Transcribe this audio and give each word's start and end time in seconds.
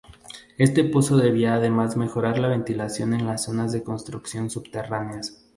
Este 0.57 0.83
pozo 0.83 1.15
debía 1.17 1.53
además 1.53 1.95
mejorar 1.95 2.39
la 2.39 2.47
ventilación 2.47 3.13
en 3.13 3.27
las 3.27 3.43
zonas 3.43 3.71
de 3.71 3.83
construcción 3.83 4.49
subterráneas. 4.49 5.45